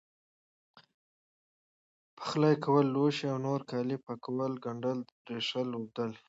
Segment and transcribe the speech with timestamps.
[2.17, 6.11] پخلی کول لوښي او نور کالي پاکول، ګنډل، رېشل، ووبدل،